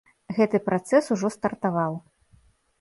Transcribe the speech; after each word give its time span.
Гэты 0.37 0.61
працэс 0.69 1.11
ужо 1.17 1.33
стартаваў. 1.37 1.93